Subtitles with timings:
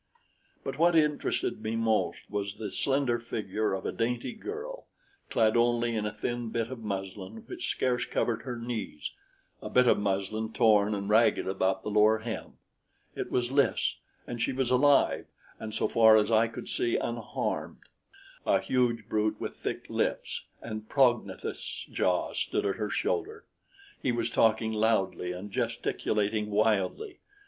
[0.63, 4.87] But what interested me most was the slender figure of a dainty girl,
[5.29, 9.11] clad only in a thin bit of muslin which scarce covered her knees
[9.61, 12.53] a bit of muslin torn and ragged about the lower hem.
[13.15, 15.27] It was Lys, and she was alive
[15.59, 17.81] and so far as I could see, unharmed.
[18.43, 23.45] A huge brute with thick lips and prognathous jaw stood at her shoulder.
[24.01, 27.19] He was talking loudly and gesticulating wildly.